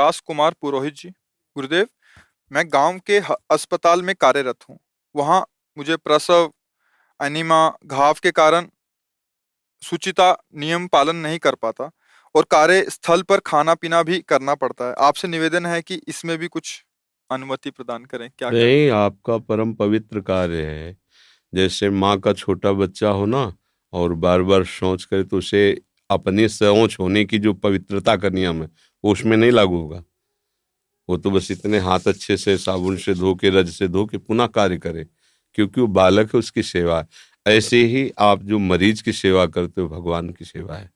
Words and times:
विकास 0.00 0.20
कुमार 0.20 0.54
पुरोहित 0.60 0.94
जी, 0.94 1.08
गुरुदेव, 1.56 1.86
मैं 2.50 2.64
गाँव 2.66 2.98
के 3.06 3.18
अस्पताल 3.50 4.02
में 4.02 4.14
कार्यरत 4.20 4.56
हूँ। 4.68 4.78
वहाँ 5.14 5.44
मुझे 5.76 5.96
प्रसव 5.96 6.50
अनिमा 7.20 7.60
घाव 7.86 8.14
के 8.22 8.30
कारण 8.30 8.66
सुचिता 9.82 10.30
नियम 10.56 10.86
पालन 10.86 11.16
नहीं 11.16 11.38
कर 11.38 11.54
पाता 11.54 11.90
और 12.34 12.46
कार्य 12.50 12.84
स्थल 12.90 13.22
पर 13.22 13.40
खाना 13.46 13.74
पीना 13.74 14.02
भी 14.02 14.18
करना 14.28 14.54
पड़ता 14.54 14.88
है। 14.88 14.94
आपसे 14.98 15.28
निवेदन 15.28 15.66
है 15.66 15.82
कि 15.82 16.00
इसमें 16.08 16.36
भी 16.38 16.48
कुछ 16.48 16.72
अनुमति 17.30 17.70
प्रदान 17.70 18.04
करें। 18.04 18.28
क्या 18.30 18.50
नहीं 18.50 18.60
करें? 18.60 18.90
आपका 18.90 19.38
परम 19.38 19.74
पवित्र 19.74 20.20
कार्य 20.20 20.64
है। 20.64 20.96
जैसे 21.52 21.90
माँ 21.90 22.18
का 22.20 22.32
छोटा 22.32 22.72
बच्चा 22.72 23.08
हो 23.10 23.26
ना 23.26 23.52
और 23.92 24.14
बार 24.24 24.42
बार 24.42 24.64
शौच 24.64 25.04
करे 25.04 25.24
तो 25.24 25.38
उसे 25.38 25.62
अपनी 26.10 26.48
शौच 26.48 26.96
होने 27.00 27.24
की 27.24 27.38
जो 27.38 27.52
पवित्रता 27.54 28.16
का 28.16 28.28
नियम 28.28 28.62
है 28.62 28.68
उसमें 29.04 29.36
नहीं 29.36 29.50
लागू 29.50 29.76
होगा। 29.76 30.04
वो 31.08 31.16
तो 31.16 31.30
बस 31.30 31.50
इतने 31.50 31.78
हाथ 31.78 32.00
अच्छे 32.06 32.36
से, 32.36 32.58
साबुन 32.58 32.96
से 32.96 33.14
धो 33.14 33.34
के, 33.34 33.50
रज 33.50 33.70
से 33.70 33.88
धो 33.88 34.06
के 34.06 34.18
पुनः 34.18 34.46
कार्य 34.46 34.78
करे, 34.78 35.06
क्योंकि 35.54 35.80
वो 35.80 35.86
बालक 35.86 36.34
है, 36.34 36.38
उसकी 36.38 36.62
सेवा 36.62 37.00
है। 37.00 37.08
ऐसे 37.46 37.84
ही 37.84 38.12
आप 38.18 38.42
जो 38.42 38.58
मरीज़ 38.58 39.02
की 39.02 39.12
सेवा 39.12 39.46
करते 39.46 39.80
हो, 39.80 39.88
भगवान 39.88 40.30
की 40.30 40.44
सेवा 40.44 40.76
है। 40.76 40.90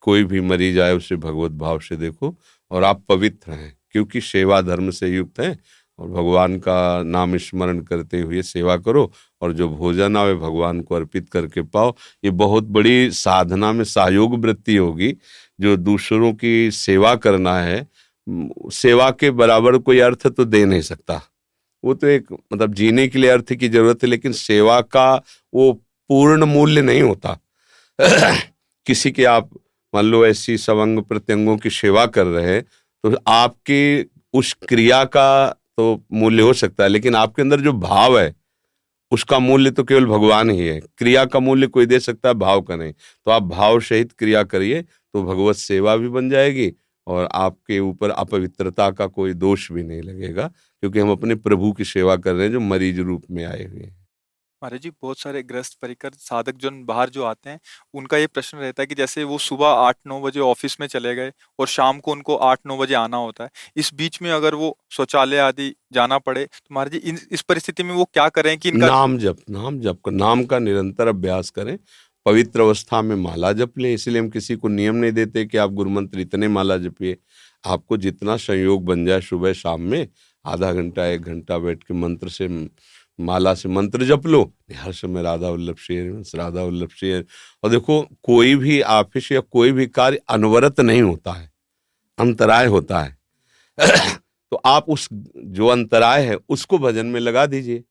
कोई 0.00 0.24
भी 0.24 0.40
मरीज़ 0.40 0.80
आए, 0.80 0.92
उसे 0.92 1.16
भगवत 1.16 1.52
भाव 1.52 1.80
से 1.80 1.96
देखो 1.96 2.36
और 2.70 2.84
आप 2.84 3.04
पवित्र 3.08 3.52
हैं, 3.52 3.78
क्योंकि 3.90 4.20
सेवा 4.20 4.60
धर्म 4.62 4.90
से 4.90 5.08
युक्त 5.08 5.40
हैं। 5.40 5.58
और 5.98 6.08
भगवान 6.08 6.56
का 6.58 7.02
नाम 7.02 7.36
स्मरण 7.36 7.80
करते 7.80 8.20
हुए 8.20 8.42
सेवा 8.42 8.76
करो 8.76 9.12
और 9.42 9.52
जो 9.52 9.68
भोजन 9.68 10.16
आवे 10.16 10.34
भगवान 10.34 10.80
को 10.80 10.94
अर्पित 10.94 11.28
करके 11.30 11.62
पाओ। 11.62 11.94
ये 12.24 12.30
बहुत 12.30 12.64
बड़ी 12.64 13.10
साधना 13.10 13.72
में 13.72 13.84
सहयोग 13.84 14.40
वृत्ति 14.44 14.76
होगी। 14.76 15.14
जो 15.60 15.76
दूसरों 15.76 16.32
की 16.32 16.70
सेवा 16.70 17.14
करना 17.16 17.58
है 17.60 17.86
सेवा 18.72 19.10
के 19.10 19.30
बराबर 19.30 19.78
कोई 19.78 19.98
अर्थ 19.98 20.26
तो 20.26 20.44
दे 20.44 20.64
नहीं 20.64 20.80
सकता। 20.82 21.22
वो 21.84 21.94
तो 21.94 22.06
एक 22.06 22.26
मतलब 22.52 22.74
जीने 22.74 23.08
के 23.08 23.18
लिए 23.18 23.30
अर्थ 23.30 23.52
की 23.54 23.68
ज़रूरत 23.68 24.02
है, 24.02 24.08
लेकिन 24.08 24.32
सेवा 24.32 24.80
का 24.80 25.14
वो 25.54 25.72
पूर्ण 26.10 26.44
मूल्य 26.44 26.82
नहीं 26.82 27.02
होता। 27.02 27.38
किसी 28.86 29.10
के 29.10 29.24
आप, 29.24 29.50
मान 29.94 30.04
लो 30.04 30.26
ऐसी 30.26 30.58
सवंग 30.58 30.98
प्रत्यंगों 31.02 31.56
की 31.56 31.70
सेवा 31.70 32.06
कर 32.06 32.26
रहे 32.26 32.54
हैं 32.54 32.62
तो 33.04 33.16
आपकी 33.28 34.10
उस 34.34 34.52
क्रिया 34.68 35.04
का 35.04 35.57
तो 35.78 36.04
मूल्य 36.12 36.42
हो 36.42 36.52
सकता 36.54 36.84
है, 36.84 36.88
लेकिन 36.90 37.14
आपके 37.16 37.42
अंदर 37.42 37.60
जो 37.60 37.72
भाव 37.74 38.18
है, 38.18 38.34
उसका 39.12 39.38
मूल्य 39.38 39.70
तो 39.70 39.84
केवल 39.84 40.06
भगवान 40.06 40.50
ही 40.50 40.66
है। 40.66 40.80
क्रिया 40.98 41.24
का 41.24 41.40
मूल्य 41.40 41.66
कोई 41.68 41.86
दे 41.86 42.00
सकता 42.00 42.28
है, 42.28 42.34
भाव 42.36 42.60
का 42.62 42.76
नहीं। 42.76 42.92
तो 42.92 43.30
आप 43.30 43.42
भाव 43.44 43.80
सहित 43.80 44.12
क्रिया 44.12 44.42
करिए 44.44 44.82
तो 44.82 45.22
भगवत 45.24 45.56
सेवा 45.56 45.96
भी 45.96 46.08
बन 46.08 46.30
जाएगी 46.30 46.72
और 47.06 47.28
आपके 47.34 47.78
ऊपर 47.80 48.10
अपवित्रता 48.10 48.90
का 48.90 49.06
कोई 49.08 49.34
दोष 49.34 49.70
भी 49.72 49.82
नहीं 49.82 50.02
लगेगा, 50.02 50.46
क्योंकि 50.82 50.98
हम 51.00 51.10
अपने 51.12 51.34
प्रभु 51.36 51.72
की 51.72 51.84
सेवा 51.84 52.16
कर 52.16 52.34
रहे 52.34 52.46
हैं, 52.46 52.52
जो 52.52 52.60
मरीज़ 52.60 53.00
रूप 53.00 53.24
में 53.30 53.44
आए 53.44 53.64
हुए 53.64 53.82
हैं। 53.82 53.96
महाराज 54.62 54.80
जी, 54.82 54.90
बहुत 55.02 55.18
सारे 55.18 55.42
ग्रस्त 55.42 55.76
परिकर, 55.82 56.10
साधक 56.12 56.56
जन 56.62 56.82
बाहर 56.84 57.10
जो 57.10 57.24
आते 57.24 57.50
हैं, 57.50 57.58
उनका 57.94 58.16
ये 58.18 58.26
प्रश्न 58.28 58.58
रहता 58.58 58.82
है 58.82 58.86
कि 58.86 58.94
जैसे 58.94 59.24
वो 59.24 59.38
सुबह 59.40 59.66
आठ 59.68 59.96
नौ 60.06 60.20
बजे 60.20 60.40
ऑफ़िस 60.40 60.76
में 60.80 60.86
चले 60.88 61.14
गए 61.14 61.32
और 61.58 61.66
शाम 61.68 62.00
को 62.00 62.12
उनको 62.12 62.36
आठ 62.36 62.58
नौ 62.66 62.76
बजे 62.78 62.94
आना 62.94 63.16
होता 63.16 63.44
है, 63.44 63.50
इस 63.76 63.92
बीच 63.94 64.20
में 64.22 64.30
अगर 64.32 64.54
वो 64.54 64.76
शौचालय 64.90 65.38
आदि 65.40 65.74
जाना 65.92 66.18
पड़े 66.20 66.44
तो 66.44 66.74
महाराज 66.74 66.92
जी 66.94 67.16
इस 67.32 67.42
परिस्थिति 67.42 67.82
में 67.82 67.94
वो 67.94 68.04
क्या 68.04 68.28
करें 68.30 68.56
कि 68.58 68.68
इनका 68.68 68.86
नाम 68.86 69.18
जप 69.18 69.38
नाम 69.50 69.80
जप 69.80 70.00
कर, 70.04 70.10
नाम 70.12 70.44
का 70.44 70.58
निरंतर 70.58 71.08
अभ्यास 71.08 71.50
करें, 71.50 71.78
पवित्र 72.26 72.60
अवस्था 72.60 73.02
में 73.02 73.16
माला 73.16 73.52
जप 73.54 73.78
लें, 73.78 73.92
इसलिए 73.94 74.20
हम 74.20 74.28
किसी 74.30 74.56
को 74.56 74.68
नियम 74.70 74.96
नहीं 74.96 75.12
देते 75.12 75.44
कि 75.46 75.58
आप 75.58 75.70
गुरु 75.72 75.90
मंत्र 75.90 76.20
इतने 76.20 76.48
माला 76.50 76.76
जपिए, 76.78 77.16
आपको 77.64 77.96
जितना 77.98 78.36
संयोग 78.38 78.84
बन 78.86 79.04
जाए 79.06 79.20
सुबह 79.22 79.52
शाम 79.54 79.80
में, 79.82 80.08
आधा 80.44 80.72
घंटा, 80.72 81.06
एक 81.06 81.22
घंटा 81.22 81.58
बैठ 81.58 81.82
के 81.84 81.94
मंत्र 81.96 82.28
से 82.30 82.48
माला 83.18 83.54
से 83.54 83.68
मंत्र 83.68 84.04
जप 84.04 84.26
लो। 84.26 84.42
हर 84.74 84.92
समय 84.92 85.22
राधा 85.22 85.48
वल्लभ 85.48 85.76
शेर, 85.76 86.10
राधा 86.34 86.62
वल्लभ 86.62 86.90
शेर। 86.90 87.24
और 87.64 87.70
देखो, 87.70 88.00
कोई 88.22 88.54
भी 88.54 88.80
ऑफ़िस 88.82 89.30
या 89.32 89.40
कोई 89.40 89.72
भी 89.72 89.86
कार्य 89.86 90.20
अनवरत 90.28 90.80
नहीं 90.80 91.02
होता 91.02 91.32
है, 91.32 91.50
अंतराय 92.18 92.66
होता 92.66 93.00
है। 93.00 93.16
तो 94.52 94.56
आप 94.56 94.88
उस, 94.88 95.08
जो 95.36 95.66
अंतराय 95.66 96.26
है, 96.26 96.36
उसको 96.48 96.78
भजन 96.78 97.06
में 97.06 97.20
लगा 97.20 97.46
दीजिए। 97.46 97.82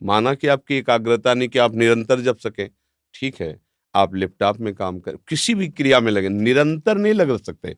माना 0.00 0.34
कि 0.34 0.46
आपकी 0.46 0.74
एकाग्रता 0.74 1.34
नहीं, 1.34 1.48
कि 1.48 1.58
आप 1.58 1.74
निरंतर 1.74 2.20
जप 2.20 2.38
सकें। 2.38 2.68
ठीक 3.14 3.40
है, 3.40 3.58
आप 3.94 4.14
लैपटॉप 4.14 4.60
में 4.60 4.74
काम 4.74 4.98
करें, 4.98 5.16
किसी 5.28 5.54
भी 5.54 5.68
क्रिया 5.68 6.00
में 6.00 6.10
लगे, 6.12 6.28
निरंतर 6.28 6.98
नहीं 6.98 7.14
लग 7.14 7.36
सकते। 7.36 7.76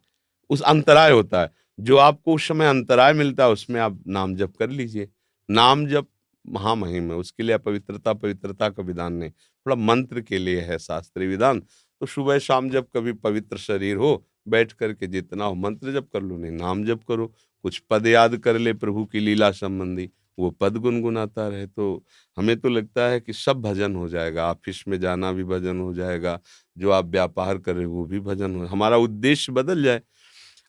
उस 0.50 0.60
अंतराय 0.62 1.10
होता 1.10 1.40
है। 1.40 1.50
जो 1.80 1.96
आपको 1.96 2.34
उस 2.34 2.48
समय 2.48 2.68
अंतराय 2.68 3.12
मिलता 3.12 3.44
है, 3.44 3.50
उसमें 3.50 3.80
आप 3.80 3.98
नाम 4.06 4.34
जप 4.36 4.52
कर 4.58 4.70
लीजिए। 4.70 5.08
नाम 5.48 5.86
जप 5.86 6.06
महामहिम 6.48 7.10
है, 7.10 7.16
उसके 7.16 7.42
लिए 7.42 7.58
पवित्रता 7.58 8.12
पवित्रता 8.14 8.68
का 8.68 8.82
विधान 8.82 9.12
नहीं, 9.12 9.30
थोड़ा 9.30 9.76
मंत्र 9.76 10.20
के 10.20 10.38
लिए 10.38 10.60
है 10.60 10.78
शास्त्रीय 10.78 11.28
विधान। 11.28 11.60
तो 11.60 12.06
सुबह 12.06 12.38
शाम 12.38 12.68
जब 12.70 12.86
कभी 12.96 13.12
पवित्र 13.14 13.56
शरीर 13.58 13.96
हो, 13.96 14.24
बैठ 14.48 14.72
करके 14.72 15.06
जितना 15.06 15.44
हो, 15.44 15.54
मंत्र 15.56 15.92
जब 15.92 16.08
कर 16.08 16.22
लो, 16.22 16.36
नहीं 16.36 16.52
नाम 16.52 16.84
जब 16.84 17.02
करो, 17.04 17.26
कुछ 17.64 17.78
पद 17.90 18.06
याद 18.06 18.36
कर 18.36 18.58
ले 18.58 18.72
प्रभु 18.74 19.04
की 19.04 19.20
लीला 19.20 19.50
संबंधी, 19.52 20.08
वो 20.38 20.50
पद 20.50 20.76
गुनगुनाता 20.76 21.46
रहे। 21.48 21.66
तो 21.66 22.04
हमें 22.36 22.56
तो 22.56 22.68
लगता 22.68 23.08
है 23.08 23.20
कि 23.20 23.32
सब 23.32 23.60
भजन 23.62 23.94
हो 23.96 24.08
जाएगा, 24.08 24.50
ऑफ़िस 24.50 24.82
में 24.88 24.98
जाना 25.00 25.32
भी 25.32 25.44
भजन 25.44 25.80
हो 25.80 25.92
जाएगा, 25.94 26.38
जो 26.76 26.90
आप 26.90 27.06
व्यापार 27.06 27.58
कर 27.58 27.74
रहे 27.74 27.84
हो, 27.84 27.92
वो 27.92 28.04
भी 28.04 28.20
भजन 28.20 28.54
हो, 28.56 28.66
हमारा 28.66 28.96
उद्देश्य 28.98 29.52
बदल 29.52 29.82
जाए। 29.82 30.02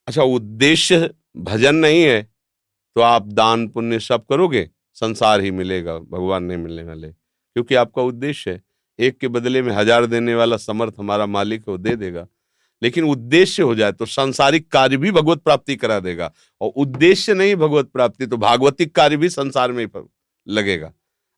अच्छा 0.08 0.24
उद्देश्य 0.24 1.10
भजन 1.38 1.76
नहीं 1.76 2.02
है 2.04 2.22
तो 2.96 3.02
आप 3.02 3.28
दान 3.30 3.68
पुण्य 3.68 4.00
सब 4.00 4.26
करोगे? 4.26 4.70
संसार 5.02 5.42
ही 5.42 5.52
मिलेगा, 5.52 5.98
भगवान 6.00 6.44
नहीं 6.44 6.58
मिलने 6.58 6.84
वाले। 6.84 7.08
क्योंकि 7.08 7.76
आपका 7.76 8.02
उद्देश्य 8.02 8.52
है, 8.52 8.62
एक 9.00 9.18
के 9.18 9.28
बदले 9.28 9.62
में 9.62 9.72
हज़ार 9.74 10.06
देने 10.06 10.36
वाला 10.36 10.58
समर्थ 10.58 10.94
हमारा 11.00 11.26
मालिक 11.26 11.60
है, 11.60 11.72
वो 11.72 11.78
दे 11.78 11.96
देगा। 11.96 12.28
लेकिन 12.82 13.04
उद्देश्य 13.04 13.64
हो 13.64 13.76
जाए 13.76 13.92
तो 13.92 14.06
सांसारिक 14.06 14.68
कार्य 14.72 14.98
भी 14.98 15.12
भगवत 15.12 15.40
प्राप्ति 15.40 15.76
करा 15.76 16.00
देगा। 16.00 16.32
और 16.62 16.72
उद्देश्य 16.78 17.34
नहीं 17.34 17.56
भगवत 17.56 17.90
प्राप्ति 17.90 18.28
तो 18.28 18.38
भागवतिक 18.38 18.96
कार्य 18.96 19.18
भी 19.18 19.30
संसार 19.30 19.72
में 19.72 19.86
लगेगा। 20.48 20.92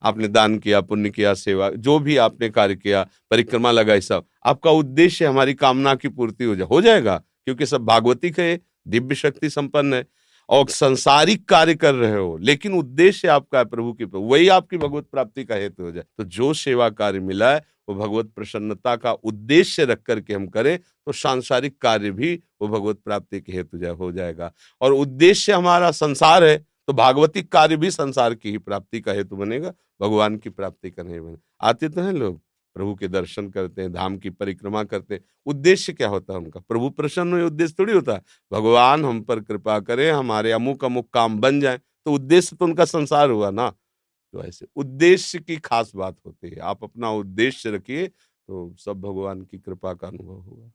आपने 0.03 0.27
दान 0.27 0.57
किया, 0.57 0.81
पुण्य 0.81 1.09
किया, 1.09 1.33
सेवा, 1.33 1.69
जो 1.69 1.97
भी 1.99 2.17
आपने 2.17 2.49
कार्य 2.49 2.75
किया, 2.75 3.03
परिक्रमा 3.31 3.71
लगाई, 3.71 4.01
सब। 4.01 4.25
आपका 4.45 4.71
उद्देश्य 4.71 5.25
हमारी 5.25 5.53
कामना 5.53 5.95
की 5.95 6.07
पूर्ति 6.09 6.43
हो 6.43 6.55
जाए 6.55 6.67
हो 6.67 6.81
जाएगा, 6.81 7.17
क्योंकि 7.45 7.65
सब 7.65 7.85
भागवतिक 7.85 8.39
है, 8.39 8.59
दिव्य 8.87 9.15
शक्ति 9.15 9.49
संपन्न 9.49 9.93
है। 9.93 10.05
और 10.51 10.69
संसारिक 10.69 11.47
कार्य 11.49 11.75
कर 11.75 11.93
रहे 11.95 12.11
हो, 12.13 12.37
लेकिन 12.37 12.73
उद्देश्य 12.73 13.27
आपका 13.29 13.59
है 13.59 13.65
प्रभु 13.65 13.91
की 13.93 14.05
वही 14.05 14.47
आपकी 14.49 14.77
भगवत 14.77 15.05
प्राप्ति 15.11 15.43
का 15.45 15.55
हेतु 15.55 15.83
हो 15.83 15.91
जाए। 15.91 16.03
तो 16.17 16.23
जो 16.25 16.53
सेवा 16.53 16.89
कार्य 16.91 17.19
मिला 17.21 17.53
है, 17.53 17.63
वो 17.89 17.95
भगवत 17.95 18.31
प्रसन्नता 18.35 18.95
का 18.95 19.11
उद्देश्य 19.13 19.85
रख 19.85 20.01
करके 20.01 20.33
हम 20.33 20.47
करें 20.47 20.77
तो 20.77 21.11
सांसारिक 21.11 21.77
कार्य 21.81 22.11
भी 22.11 22.33
वो 22.61 22.67
भगवत 22.67 22.99
प्राप्ति 23.05 23.41
के 23.41 23.53
हेतु 23.53 23.95
हो 23.95 24.11
जाएगा। 24.11 24.51
और 24.81 24.93
उद्देश्य 24.93 25.53
हमारा 25.53 25.91
संसार 25.93 26.43
है 26.43 26.57
तो 26.87 26.93
भागवतिक 26.93 27.51
कार्य 27.51 27.77
भी 27.77 27.91
संसार 27.91 28.33
की 28.33 28.51
ही 28.51 28.57
प्राप्ति 28.59 28.99
का 29.01 29.11
हेतु 29.11 29.35
बनेगा, 29.35 29.73
भगवान 30.01 30.37
की 30.37 30.49
प्राप्ति 30.49 30.89
का 30.89 31.03
नहीं 31.03 31.19
बने। 31.19 31.37
आते 31.61 31.89
तो 31.89 32.01
हैं 32.01 32.13
लोग? 32.13 32.41
प्रभु 32.75 32.95
के 32.95 33.07
दर्शन 33.07 33.49
करते 33.49 33.81
हैं, 33.81 33.91
धाम 33.93 34.17
की 34.17 34.29
परिक्रमा 34.29 34.83
करते 34.83 35.15
हैं। 35.15 35.23
उद्देश्य 35.45 35.93
क्या 35.93 36.07
होता 36.07 36.33
है 36.33 36.39
उनका? 36.39 36.59
प्रभु 36.59 36.89
प्रसन्न 36.89 37.33
हुए 37.33 37.43
उद्देश्य 37.43 37.75
थोड़ी 37.79 37.93
होता 37.93 38.13
है। 38.13 38.21
भगवान 38.51 39.05
हम 39.05 39.21
पर 39.21 39.39
कृपा 39.41 39.79
करें, 39.79 40.11
हमारे 40.11 40.51
अमुक 40.51 40.85
अमुक 40.85 41.09
काम 41.09 41.39
बन 41.39 41.59
जाए 41.61 41.77
तो 41.77 42.13
उद्देश्य 42.13 42.55
तो 42.55 42.65
उनका 42.65 42.85
संसार 42.85 43.29
हुआ 43.29 43.49
ना? 43.51 43.69
तो 43.69 44.43
ऐसे 44.43 44.67
उद्देश्य 44.75 45.39
की 45.39 45.57
खास 45.59 45.91
बात 45.95 46.17
होती 46.25 46.49
है। 46.49 46.59
आप 46.59 46.83
अपना 46.83 47.11
उद्देश्य 47.11 47.71
रखिए 47.71 48.07
तो 48.07 48.75
सब 48.79 49.01
भगवान 49.01 49.41
की 49.41 49.57
कृपा 49.57 49.93
का 49.93 50.07
अनुभव 50.07 50.33
होगा। 50.33 50.71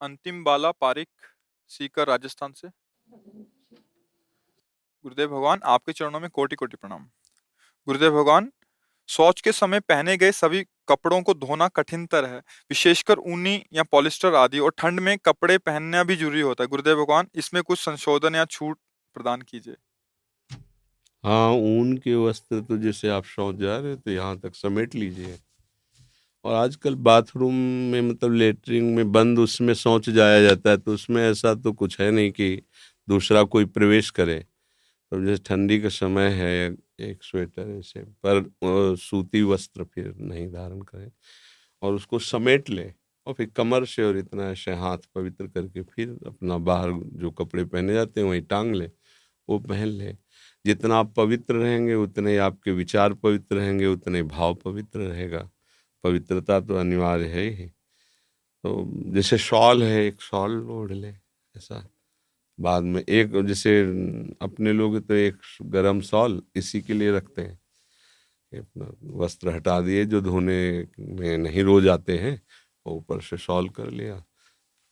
अंतिम 0.00 0.42
बाला 0.44 0.70
पारिक 0.72 1.08
सीकर 1.70 2.06
राजस्थान 2.06 2.52
से। 2.52 2.68
गुरुदेव 5.04 5.28
भगवान, 5.28 5.60
आपके 5.64 5.92
चरणों 5.92 6.20
में 6.20 6.28
कोटि 6.30 6.56
कोटि 6.56 6.76
प्रणाम। 6.76 7.04
गुरुदेव 7.88 8.12
भगवान, 8.12 8.50
शौच 9.08 9.40
के 9.40 9.52
समय 9.52 9.80
पहने 9.80 10.16
गए 10.16 10.32
सभी 10.32 10.64
कपड़ों 10.88 11.20
को 11.22 11.34
धोना 11.36 11.68
कठिनतर 11.70 12.24
है। 12.24 12.38
विशेषकर 12.70 13.18
ऊनी 13.26 13.54
या 13.72 13.82
पॉलिस्टर 13.82 14.34
आदि 14.36 14.58
और 14.58 14.74
ठंड 14.78 15.00
में 15.00 15.16
कपड़े 15.18 15.58
पहनना 15.60 16.02
भी 16.04 16.16
ज़रूरी 16.16 16.40
होता 16.40 16.64
है। 16.64 16.68
गुरुदेव 16.68 16.96
भगवान, 16.96 17.26
इसमें 17.34 17.62
कुछ 17.62 17.78
संशोधन 17.78 18.34
या 18.34 18.44
छूट 18.46 18.78
प्रदान 19.16 19.42
कीजिए। 19.42 19.76
हाँ 21.24 21.50
ऊन 21.52 21.96
के 21.98 22.14
वस्त्र 22.16 22.60
तो 22.60 22.76
जैसे 22.78 23.08
आप 23.08 23.24
शौच 23.26 23.56
जा 23.56 23.76
रहे 23.76 23.96
तो 23.96 24.10
यहाँ 24.10 24.38
तक 24.40 24.54
समेट 24.54 24.94
लीजिए। 24.94 25.38
और 26.44 26.54
आजकल 26.54 26.94
बाथरूम 26.96 27.54
में 27.92 28.00
मतलब 28.02 28.34
लेटरिन 28.34 28.84
में 28.94 29.10
बंद 29.12 29.38
उसमें 29.38 29.72
शौच 29.74 30.08
जाया 30.10 30.40
जाता 30.42 30.70
है 30.70 30.76
तो 30.76 30.94
उसमें 30.94 31.22
ऐसा 31.22 31.54
तो 31.54 31.72
कुछ 31.72 32.00
है 32.00 32.10
नहीं 32.10 32.30
कि 32.30 32.62
दूसरा 33.08 33.42
कोई 33.44 33.64
प्रवेश 33.66 34.10
करे। 34.10 34.38
तो 34.38 35.24
जैसे 35.24 35.42
ठंडी 35.46 35.80
का 35.80 35.88
समय 35.88 36.28
है 36.34 36.70
एक 37.00 37.22
स्वेटर 37.22 37.78
ऐसे 37.78 38.00
पर 38.00 38.54
सूती 38.96 39.42
वस्त्र 39.42 39.84
फिर 39.84 40.14
नहीं 40.16 40.52
धारण 40.52 40.80
करें 40.80 41.12
और 41.82 41.94
उसको 41.94 42.18
समेट 42.18 42.70
ले 42.70 42.94
और 43.26 43.34
फिर 43.34 43.50
कमर 43.56 43.84
से 43.84 44.04
और 44.04 44.18
इतना 44.18 44.50
ऐसे 44.50 44.74
हाथ 44.74 44.98
पवित्र 45.14 45.46
करके 45.46 45.82
फिर 45.82 46.18
अपना 46.26 46.58
बाहर 46.58 46.92
जो 46.92 47.30
कपड़े 47.30 47.64
पहने 47.64 47.92
जाते 47.92 48.20
हैं, 48.20 48.28
वहीं 48.28 48.42
टांग 48.42 48.74
ले, 48.74 48.90
वो 49.48 49.58
पहन 49.58 49.86
ले। 49.86 50.16
जितना 50.66 50.96
आप 50.96 51.14
पवित्र 51.14 51.54
रहेंगे, 51.54 51.94
उतने 51.94 52.36
आपके 52.36 52.72
विचार 52.72 53.14
पवित्र 53.14 53.56
रहेंगे, 53.56 53.86
उतने 53.86 54.22
भाव 54.22 54.54
पवित्र 54.54 55.00
रहेगा। 55.00 55.50
पवित्रता 56.04 56.60
तो 56.60 56.74
अनिवार्य 56.74 57.24
है 57.24 57.50
ही। 57.50 57.66
तो 58.62 58.92
जैसे 58.94 59.38
शॉल 59.38 59.82
है, 59.82 60.06
एक 60.06 60.20
शॉल 60.20 60.70
ओढ़ 60.70 60.92
ले, 60.92 61.08
ऐसा। 61.56 61.97
बाद 62.58 62.82
में 62.84 63.02
एक 63.02 63.42
जैसे 63.46 63.80
अपने 64.42 64.72
लोग 64.72 64.98
तो 65.08 65.14
एक 65.14 65.36
गरम 65.64 66.00
सॉल 66.02 66.42
इसी 66.56 66.80
के 66.82 66.94
लिए 66.94 67.12
रखते 67.12 67.42
हैं। 67.42 67.58
अपना 68.52 68.86
वस्त्र 69.24 69.50
हटा 69.50 69.80
दिए 69.80 70.04
जो 70.06 70.20
धोने 70.20 70.58
में 71.00 71.38
नहीं 71.38 71.62
रोज 71.64 71.88
आते 71.88 72.18
हैं, 72.18 72.40
और 72.86 72.94
ऊपर 72.94 73.20
से 73.22 73.38
शॉल 73.38 73.68
कर 73.70 73.90
लिया, 73.90 74.16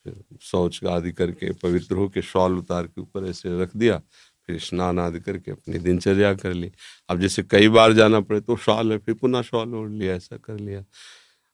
फिर 0.05 0.15
शौच 0.41 0.79
आदि 0.87 1.11
करके, 1.13 1.51
पवित्र 1.53 1.95
हो 1.95 2.09
के 2.09 2.21
शॉल 2.23 2.57
उतार 2.59 2.87
के 2.87 3.01
ऊपर 3.01 3.27
ऐसे 3.29 3.61
रख 3.63 3.77
दिया, 3.77 3.99
फिर 4.47 4.59
स्नान 4.59 4.99
आदि 4.99 5.19
करके 5.19 5.51
अपनी 5.51 5.79
दिनचर्या 5.79 6.33
कर 6.35 6.53
ली। 6.53 6.71
अब 7.09 7.19
जैसे 7.21 7.43
कई 7.43 7.69
बार 7.69 7.93
जाना 7.93 8.21
पड़े 8.21 8.41
तो 8.41 8.57
शॉल 8.57 8.91
है, 8.93 8.97
फिर 8.99 9.15
पुनः 9.15 9.41
शॉल 9.43 9.75
ओढ़ 9.75 9.91
लिया, 9.91 10.15
ऐसा 10.15 10.37
कर 10.37 10.59
लिया। 10.59 10.83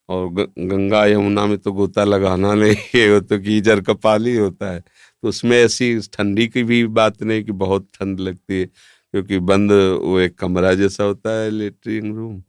और 0.10 0.30
गंगा 0.60 1.06
यमुना 1.08 1.46
में 1.48 1.58
तो 1.60 1.72
गोता 1.74 2.04
लगाना 2.04 2.54
नहीं 2.56 2.76
है 2.96 3.10
वो 3.14 3.20
तो 3.22 3.40
कीचड़ 3.40 3.80
का 3.82 3.94
पाली 3.96 4.36
होता 4.38 4.72
है। 4.72 4.84
उसमें 5.24 5.58
ऐसी 5.58 5.98
ठंडी 6.14 6.48
की 6.48 6.64
भी 6.64 6.86
बात 6.90 7.22
नहीं 7.24 7.44
कि 7.44 7.52
बहुत 7.54 7.88
ठंड 7.94 8.20
लगती 8.20 8.60
है, 8.60 8.66
क्योंकि 8.66 9.40
बंद 9.42 9.72
वो 9.72 10.20
एक 10.20 10.38
कमरा 10.40 10.74
जैसा 10.76 11.04
होता 11.04 11.32
है, 11.34 11.50
लेटरिन 11.52 12.14
रूम, 12.16 12.42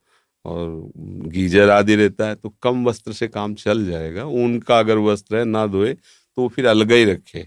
और 0.45 0.93
गीजर 1.29 1.71
आदि 1.71 1.95
रहता 1.97 2.29
है 2.29 2.35
तो 2.37 2.49
कम 2.63 2.85
वस्त्र 2.87 3.13
से 3.15 3.29
काम 3.29 3.55
चल 3.57 3.85
जाएगा। 3.87 4.25
ऊन 4.27 4.59
का 4.61 4.79
अगर 4.79 4.99
वस्त्र 5.01 5.37
है, 5.37 5.45
ना 5.47 5.67
धोए 5.69 5.95
तो 5.95 6.49
फिर 6.49 6.67
अलग 6.67 6.93
ही 6.93 7.05
रखे। 7.05 7.47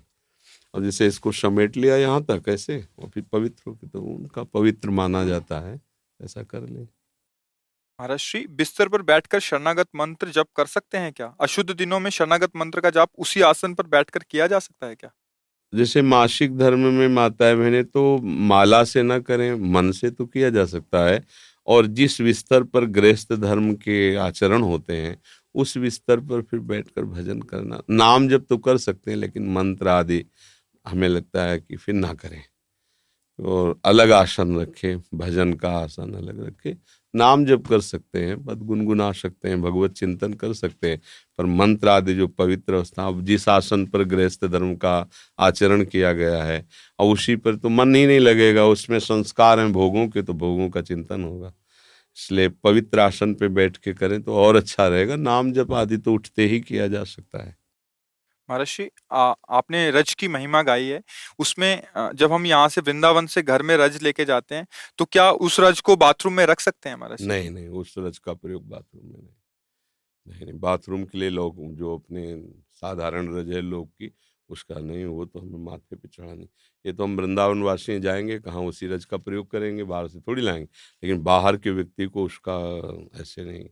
और 0.73 0.83
जैसे 0.83 1.07
इसको 1.07 1.31
समेट 1.33 1.77
लिया 1.77 1.95
यहाँ 1.97 2.23
तक, 2.25 2.43
ऐसे, 2.49 2.83
और 2.99 3.09
फिर 3.09 3.23
पवित्र 3.33 3.69
हो 3.69 3.77
तो 3.85 4.01
उनका 4.03 4.43
पवित्र 4.45 4.89
माना 4.91 5.23
जाता 5.25 5.59
है, 5.61 5.79
ऐसा 6.19 6.43
कर 6.45 6.61
ले। 6.61 6.87
महाराज 7.99 8.45
बिस्तर 8.49 8.87
पर 8.87 9.01
बैठकर 9.01 9.39
शरणागत 9.39 9.87
मंत्र 9.95 10.29
जप 10.29 10.47
कर 10.55 10.65
सकते 10.65 10.97
हैं 10.97 11.11
क्या? 11.13 11.33
अशुद्ध 11.41 11.71
दिनों 11.71 11.99
में 11.99 12.09
शरणागत 12.09 12.55
मंत्र 12.55 12.79
का 12.79 12.89
जाप 12.89 13.09
उसी 13.17 13.41
आसन 13.41 13.73
पर 13.73 13.87
बैठकर 13.87 14.23
किया 14.31 14.47
जा 14.47 14.59
सकता 14.59 14.87
है 14.87 14.95
क्या? 14.95 15.09
जैसे 15.73 16.01
मासिक 16.01 16.57
धर्म 16.57 16.79
में 16.79 17.07
माताएँ 17.07 17.55
बहने 17.55 17.81
तो 17.83 18.17
माला 18.21 18.83
से 18.83 19.03
ना 19.03 19.17
करें, 19.19 19.53
मन 19.73 19.91
से 19.91 20.09
तो 20.09 20.25
किया 20.25 20.49
जा 20.49 20.65
सकता 20.65 21.03
है। 21.05 21.23
और 21.67 21.87
जिस 21.87 22.21
बिस्तर 22.21 22.63
पर 22.63 22.85
गृहस्थ 22.85 23.33
धर्म 23.33 23.73
के 23.75 24.15
आचरण 24.15 24.61
होते 24.61 24.97
हैं, 24.97 25.17
उस 25.55 25.77
बिस्तर 25.77 26.19
पर 26.19 26.41
फिर 26.41 26.59
बैठकर 26.59 27.05
भजन 27.05 27.41
करना, 27.41 27.81
नाम 27.89 28.27
जब 28.29 28.45
तो 28.45 28.57
कर 28.57 28.77
सकते 28.77 29.11
हैं, 29.11 29.17
लेकिन 29.17 29.49
मंत्र 29.53 29.87
आदि 29.87 30.25
हमें 30.85 31.07
लगता 31.09 31.43
है 31.43 31.59
कि 31.59 31.75
फिर 31.75 31.95
ना 31.95 32.13
करें। 32.13 32.43
और 33.39 33.79
अलग 33.85 34.11
आसन 34.11 34.59
रखें, 34.59 34.97
भजन 35.13 35.53
का 35.53 35.71
आसन 35.71 36.13
अलग 36.13 36.45
रखें 36.45 36.75
नाम 37.17 37.45
जप 37.45 37.63
कर 37.69 37.81
सकते 37.81 38.19
हैं, 38.19 38.43
पद 38.45 38.63
गुनगुना 38.63 39.11
सकते 39.13 39.49
हैं, 39.49 39.61
भगवत 39.61 39.93
चिंतन 39.93 40.33
कर 40.35 40.53
सकते 40.53 40.89
हैं, 40.89 41.01
पर 41.39 41.45
मंत्र 41.45 41.89
आदि 41.89 42.13
जो 42.15 42.27
पवित्र 42.29 42.73
अवस्था 42.73 43.11
जिस 43.21 43.47
आसन 43.49 43.85
पर 43.85 44.03
गृहस्थ 44.05 44.45
धर्म 44.45 44.75
का 44.77 44.95
आचरण 45.39 45.83
किया 45.85 46.13
गया 46.13 46.43
है 46.43 46.65
और 46.99 47.13
उसी 47.13 47.35
पर 47.35 47.55
तो 47.55 47.69
मन 47.69 47.95
ही 47.95 48.05
नहीं 48.07 48.19
लगेगा, 48.19 48.65
उसमें 48.65 48.99
संस्कार 49.01 49.59
हैं 49.59 49.71
भोगों 49.73 50.07
के 50.07 50.21
तो 50.21 50.33
भोगों 50.35 50.69
का 50.69 50.81
चिंतन 50.83 51.23
होगा। 51.23 51.53
इसलिए 52.17 52.49
पवित्र 52.63 52.99
आसन 52.99 53.33
पे 53.33 53.47
बैठ 53.49 53.77
के 53.77 53.93
करें 53.93 54.21
तो 54.21 54.35
और 54.35 54.55
अच्छा 54.55 54.87
रहेगा, 54.87 55.15
नाम 55.15 55.51
जप 55.53 55.73
आदि 55.73 55.97
तो 55.97 56.13
उठते 56.13 56.45
ही 56.47 56.59
किया 56.61 56.87
जा 56.87 57.03
सकता 57.05 57.43
है। 57.43 57.55
महर्षि 58.49 58.89
आपने 59.11 59.89
रज 59.91 60.13
की 60.13 60.27
महिमा 60.27 60.61
गाई 60.63 60.85
है। 60.85 61.01
उसमें 61.39 61.81
जब 62.15 62.33
हम 62.33 62.45
यहाँ 62.45 62.69
से 62.69 62.81
वृंदावन 62.81 63.25
से 63.27 63.41
घर 63.43 63.61
में 63.63 63.75
रज 63.77 64.01
लेके 64.03 64.25
जाते 64.25 64.55
हैं 64.55 64.67
तो 64.99 65.05
क्या 65.07 65.29
उस 65.31 65.59
रज 65.59 65.81
को 65.81 65.95
बाथरूम 65.97 66.33
में 66.33 66.45
रख 66.45 66.59
सकते 66.59 66.89
हैं 66.89 66.95
महर्षि? 66.95 67.25
नहीं 67.25 67.49
नहीं, 67.49 67.67
उस 67.69 67.93
रज 67.97 68.17
का 68.19 68.33
प्रयोग 68.35 68.67
बाथरूम 68.69 69.05
में 69.05 69.17
नहीं। 69.17 69.35
नहीं 70.25 70.45
नहीं, 70.45 70.59
बाथरूम 70.59 71.03
के 71.05 71.17
लिए 71.17 71.29
लोग, 71.31 71.55
जो 71.75 71.95
अपने 71.95 72.41
साधारण 72.75 73.35
रज 73.35 73.49
है 73.49 73.61
लोग 73.63 73.87
की, 73.89 74.11
उसका 74.49 74.79
नहीं, 74.79 75.05
वो 75.05 75.25
तो 75.25 75.39
हमें 75.39 75.59
माथे 75.61 75.95
पे 75.95 76.07
चढ़ानी 76.07 76.47
ये 76.85 76.93
तो 76.93 77.03
हम 77.03 77.15
वृंदावन 77.17 77.61
वासी 77.63 77.99
जाएँगे, 77.99 78.37
कहाँ 78.39 78.61
उसी 78.63 78.87
रज 78.87 79.05
का 79.05 79.17
प्रयोग 79.19 79.49
करेंगे, 79.51 79.83
बाहर 79.83 80.07
से 80.07 80.19
थोड़ी 80.21 80.41
लाएँगे। 80.41 80.67
लेकिन 81.03 81.23
बाहर 81.23 81.57
के 81.57 81.71
व्यक्ति 81.71 82.05
को 82.07 82.23
उसका 82.25 82.57
ऐसे 83.21 83.43
नहीं। 83.43 83.65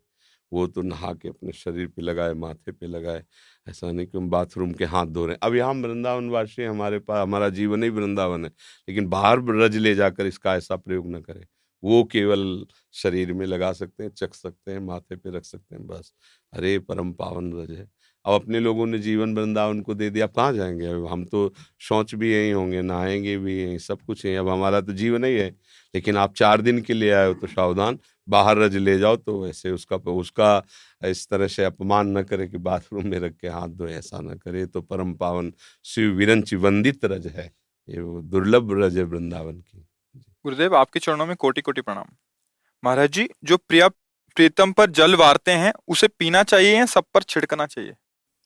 वो 0.55 0.67
तो 0.67 0.81
नहा 0.81 1.13
के 1.13 1.29
अपने 1.29 1.51
शरीर 1.51 1.87
पे 1.87 2.01
लगाए, 2.01 2.33
माथे 2.33 2.71
पे 2.71 2.87
लगाए। 2.87 3.25
ऐसा 3.67 3.91
नहीं 3.91 4.07
कि 4.07 4.17
हम 4.17 4.29
बाथरूम 4.29 4.71
के 4.71 4.85
हाथ 4.85 5.05
धो 5.05 5.25
रहे 5.25 5.33
हैं। 5.33 5.39
अब 5.43 5.55
यहाँ 5.55 5.73
वृंदावन 5.73 6.29
वासी 6.29 6.63
हमारे 6.63 6.99
पास, 6.99 7.23
हमारा 7.23 7.49
जीवन 7.49 7.83
ही 7.83 7.89
वृंदावन 7.89 8.45
है। 8.45 8.51
लेकिन 8.89 9.07
बाहर 9.07 9.37
रज 9.49 9.77
ले 9.77 9.95
जाकर 9.95 10.25
इसका 10.25 10.55
ऐसा 10.55 10.75
प्रयोग 10.75 11.11
न 11.11 11.21
करें। 11.21 11.45
वो 11.83 12.03
केवल 12.03 12.65
शरीर 12.93 13.33
में 13.33 13.45
लगा 13.45 13.73
सकते 13.73 14.03
हैं, 14.03 14.11
चख 14.11 14.33
सकते 14.33 14.71
हैं, 14.71 14.79
माथे 14.79 15.15
पे 15.15 15.29
रख 15.29 15.45
सकते 15.45 15.75
हैं, 15.75 15.87
बस। 15.87 16.13
अरे, 16.53 16.79
परम 16.79 17.13
पावन 17.13 17.53
रज 17.53 17.71
है। 17.71 17.89
अब 18.25 18.33
अपने 18.33 18.59
लोगों 18.59 18.85
ने 18.85 18.99
जीवन 18.99 19.35
वृंदावन 19.35 19.81
को 19.81 19.93
दे 19.93 20.09
दिया, 20.09 20.25
अब 20.25 20.33
कहाँ 20.33 20.53
जाएँगे? 20.53 20.85
अब 20.87 21.05
हम 21.07 21.25
तो 21.25 21.53
शौच 21.79 22.13
भी 22.15 22.31
यहीं 22.33 22.53
होंगे, 22.53 22.81
नहाएँगे 22.81 23.37
भी 23.37 23.57
यहीं, 23.57 23.77
सब 23.79 24.01
कुछ 24.01 24.25
यहीं। 24.25 24.37
अब 24.37 24.49
हमारा 24.49 24.81
तो 24.81 24.93
जीवन 24.93 25.23
ही 25.23 25.35
है, 25.35 25.49
लेकिन 25.93 26.17
आप 26.17 26.33
चार 26.35 26.61
दिन 26.61 26.81
के 26.81 26.93
लिए 26.93 27.11
आए 27.11 27.27
हो 27.27 27.33
तो 27.33 27.47
सावधान, 27.47 27.99
बाहर 28.27 28.57
रज 28.57 28.75
ले 28.77 28.97
जाओ 28.99 29.15
तो 29.15 29.47
ऐसे 29.47 29.71
उसका 29.71 29.95
उसका 30.11 30.61
इस 31.01 31.27
तरह 31.27 31.47
से 31.47 31.63
अपमान 31.65 32.17
न 32.17 32.23
करे 32.23 32.47
कि 32.47 32.57
बाथरूम 32.59 33.07
में 33.07 33.19
रख 33.19 33.33
के 33.33 33.47
हाथ 33.47 33.67
धोए, 33.69 33.93
ऐसा 33.93 34.19
न 34.21 34.35
करे। 34.35 34.65
तो 34.65 34.81
परम 34.83 35.13
पावन 35.15 35.51
शिव 35.85 36.11
विरंच 36.11 36.53
वंदित 36.55 37.05
रज 37.05 37.27
है, 37.27 37.51
ये 37.87 38.01
वो 38.01 38.21
दुर्लभ 38.23 38.71
रज 38.81 38.97
है 38.97 39.03
वृंदावन 39.03 39.59
की। 39.59 39.85
गुरुदेव, 40.45 40.75
आपके 40.75 40.99
चरणों 40.99 41.25
में 41.25 41.35
कोटि 41.35 41.61
कोटि 41.61 41.81
प्रणाम। 41.81 42.15
महाराज 42.83 43.11
जी, 43.11 43.27
जो 43.43 43.57
प्रिया 43.57 43.87
प्रीतम 44.37 44.71
पर 44.71 44.89
जल 44.91 45.15
वारते 45.15 45.51
हैं, 45.53 45.71
उसे 45.87 46.07
पीना 46.09 46.43
चाहिए 46.43 46.75
या 46.75 46.85
सब 46.85 47.03
पर 47.13 47.23
छिड़कना 47.23 47.65
चाहिए? 47.65 47.93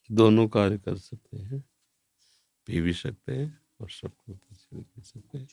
दोनों 0.09 0.47
कार्य 0.47 0.77
कर 0.77 0.95
सकते 0.97 1.37
हैं 1.37 1.63
पी 2.67 2.81
भी 2.81 2.93
सकते 2.93 3.33
हैं 3.33 3.57
और 3.81 3.89
सबको 3.89 4.33
भी 4.33 5.01
सकते 5.03 5.37
हैं। 5.37 5.47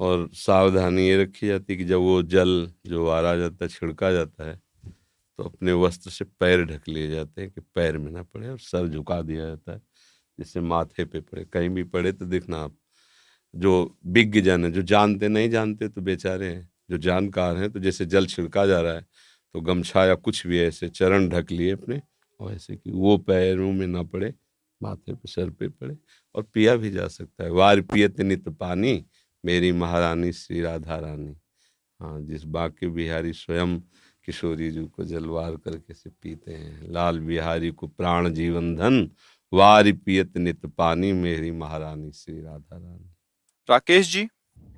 और 0.00 0.28
सावधानी 0.34 1.06
ये 1.08 1.22
रखी 1.22 1.48
जाती 1.48 1.72
है 1.72 1.76
कि 1.78 1.84
जब 1.84 1.98
वो 2.00 2.22
जल 2.24 2.70
जो 2.86 3.04
वारा 3.06 3.36
जाता 3.36 3.64
है, 3.64 3.68
छिड़का 3.68 4.10
जाता 4.12 4.48
है 4.50 4.56
तो 5.38 5.44
अपने 5.44 5.72
वस्त्र 5.74 6.10
से 6.10 6.24
पैर 6.40 6.64
ढक 6.66 6.88
लिए 6.88 7.08
जाते 7.10 7.42
हैं 7.42 7.50
कि 7.50 7.60
पैर 7.74 7.98
में 7.98 8.10
ना 8.12 8.22
पड़े 8.24 8.48
और 8.48 8.58
सर 8.60 8.88
झुका 8.88 9.20
दिया 9.22 9.46
जाता 9.46 9.72
है 9.72 9.80
जैसे 10.38 10.60
माथे 10.62 11.04
पे 11.04 11.20
पड़े। 11.20 11.44
कहीं 11.46 11.68
भी 11.70 11.84
पड़े 11.86 12.12
तो 12.12 12.26
देखना 12.26 12.58
आप। 12.58 12.76
जो 13.54 13.98
विज्ञ 14.08 14.40
जन 14.42 14.64
है, 14.64 14.70
जो 14.72 14.82
जानते 14.84 15.28
नहीं 15.28 15.50
जानते 15.50 15.88
तो 15.88 16.00
बेचारे 16.02 16.48
हैं, 16.48 16.70
जो 16.90 16.98
जानकार 16.98 17.56
हैं 17.58 17.70
तो 17.72 17.80
जैसे 17.80 18.06
जल 18.06 18.26
छिड़का 18.26 18.66
जा 18.66 18.80
रहा 18.82 18.94
है 18.94 19.06
तो 19.54 19.60
गमछा 19.62 20.04
या 20.06 20.14
कुछ 20.16 20.46
भी 20.46 20.60
ऐसे 20.60 20.88
चरण 20.90 21.28
ढक 21.28 21.52
लिए 21.52 21.72
अपने 21.72 22.00
और 22.40 22.52
ऐसे 22.52 22.76
कि 22.76 22.90
वो 22.90 23.16
पैरों 23.18 23.72
में 23.72 23.86
ना 23.86 24.02
पड़े 24.02 24.34
माथे 24.82 25.14
पे 25.14 25.28
सर 25.28 25.50
पे 25.50 25.68
पड़े 25.68 25.96
और 26.34 26.42
पिया 26.42 26.76
भी 26.76 26.90
जा 26.90 27.08
सकता 27.08 27.44
है। 27.44 27.50
वार 27.50 27.80
पियत 27.80 28.20
नित 28.20 28.48
पानी 28.48 29.04
मेरी 29.44 29.72
महारानी 29.72 30.32
श्री 30.32 30.60
राधा 30.60 30.96
रानी। 30.96 31.36
हाँ 32.00 32.20
जिस 32.20 32.44
बाके 32.44 32.88
बिहारी 32.88 33.32
स्वयं 33.32 33.78
किशोरी 34.24 34.70
जी 34.70 34.84
को 34.86 35.04
जलवार 35.04 35.56
करके 35.56 35.94
से 35.94 36.10
पीते 36.22 36.52
हैं 36.52 36.92
लाल 36.92 37.18
बिहारी 37.20 37.70
को 37.70 37.86
प्राण 37.86 38.28
जीवन 38.30 38.74
धन 38.76 39.10
वार 39.52 39.92
पियत 39.92 40.36
नित 40.36 40.66
पानी 40.66 41.12
मेरी 41.12 41.50
महारानी 41.50 42.12
श्री 42.12 42.40
राधा 42.40 42.76
रानी। 42.76 43.10
राकेश 43.70 44.12
जी। 44.12 44.28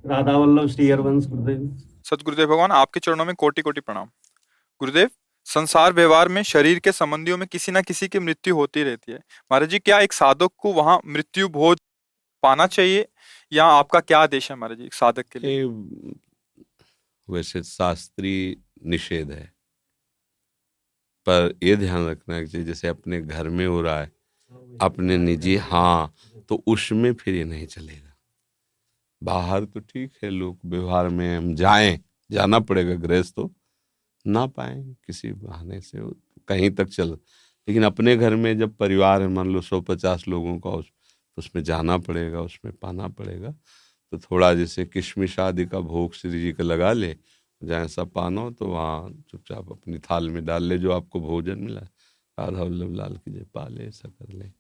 राधा 0.07 0.37
वल्लभ 0.37 0.69
श्री 0.69 0.89
हरवंश 0.91 1.27
गुरुदेव। 1.27 1.77
सतगुरुदेव 2.05 2.47
भगवान 2.47 2.71
आपके 2.71 3.01
चरणों 3.01 3.25
में 3.25 3.35
कोटि 3.35 3.63
कोटि 3.63 3.81
प्रणाम। 3.81 4.07
गुरुदेव 4.81 5.11
संसार 5.47 5.93
व्यवहार 5.93 6.29
में, 6.29 6.43
शरीर 6.43 6.79
के 6.79 6.93
संबंधियों 6.93 7.37
में 7.39 7.47
किसी 7.49 7.73
ना 7.73 7.81
किसी 7.81 8.09
की 8.09 8.19
मृत्यु 8.19 8.55
होती 8.55 8.83
रहती 8.83 9.13
है। 9.13 9.19
महाराज 9.19 9.69
जी, 9.69 9.79
क्या 9.79 10.01
एक 10.01 10.13
साधक 10.13 10.51
को 10.59 10.73
वहाँ 10.73 11.01
मृत्यु 11.07 11.49
भोज 11.49 11.81
पाना 12.43 12.67
चाहिए? 12.67 13.07
या 13.53 13.65
आपका 13.65 14.01
क्या 14.01 14.19
आदेश 14.19 14.51
है 14.51 14.57
महाराज 14.57 14.79
जी 14.79 14.89
साधक 14.93 15.27
के 15.33 15.39
लिए? 15.39 15.65
वैसे 17.29 17.63
शास्त्रीय 17.63 18.57
निषेध 18.87 19.31
है। 19.31 19.53
पर 21.27 21.55
ये 21.63 21.77
ध्यान 21.77 22.09
रखना 22.09 22.45
चाहिए 22.45 22.67
जैसे 22.67 22.89
अपने 22.89 23.21
घर 23.21 23.49
में 23.49 23.67
हो 23.67 23.81
रहा 23.83 24.01
है, 24.01 24.11
अपने 24.81 25.17
निजी 25.17 25.57
हाँ 25.57 26.15
तो 26.49 26.63
उसमें 26.67 27.13
फिर 27.15 27.35
ये 27.35 27.45
नहीं 27.45 27.67
चलेगा। 27.67 28.17
बाहर 29.23 29.65
तो 29.65 29.81
ठीक 29.81 30.13
है, 30.23 30.31
लोग 30.31 30.59
व्यवहार 30.65 31.09
में 31.09 31.37
हम 31.37 31.55
जाएँ, 31.55 31.99
जाना 32.31 32.59
पड़ेगा, 32.59 32.95
गृहस्थ 32.97 33.35
तो 33.35 33.51
ना 34.27 34.47
पाए 34.47 34.83
किसी 35.07 35.33
बहाने 35.33 35.81
से 35.81 35.99
कहीं 36.49 36.71
तक 36.71 36.89
चल 36.89 37.11
लेकिन 37.69 37.85
अपने 37.85 38.17
घर 38.17 38.37
में 38.37 38.59
जब 38.59 38.77
परिवार 38.77 39.23
है 39.23 39.29
मान 39.29 39.49
लो 39.49 39.61
सौ 39.61 39.81
पचास 39.81 40.29
लोगों 40.29 40.59
का 40.61 40.71
उस 40.71 40.91
उसमें 41.39 41.63
जाना 41.63 41.99
पड़ेगा 41.99 42.41
उसमें 42.41 42.75
पाना 42.75 43.09
पड़ेगा 43.09 43.51
तो 44.13 44.19
थोड़ा 44.19 44.55
जैसे 44.55 44.85
किशमिश 44.87 45.39
आदि 45.41 45.67
का 45.67 45.81
भोग 45.81 46.15
श्री 46.15 46.41
जी 46.41 46.53
का 46.53 46.65
लगा 46.65 46.93
ले 46.93 47.17
जहाँ 47.63 47.85
ऐसा 47.85 48.05
पाना 48.05 48.51
तो 48.51 48.67
वहाँ 48.67 49.25
चुपचाप 49.31 49.71
अपनी 49.71 49.99
थाल 49.99 50.31
में 50.31 50.45
डाल 50.45 50.63
ले 50.63 50.79
जो 50.79 50.93
आपको 50.93 51.21
भोजन 51.21 51.59
मिला 51.59 51.81
राधा 52.39 52.63
वल्लभ 52.63 52.95
लाल 52.95 53.17
की 53.17 53.31
जय 53.31 53.45
पा 53.55 53.69
ले 53.69 53.85
ऐसा 53.85 54.09
कर 54.09 54.33
ले। 54.33 54.51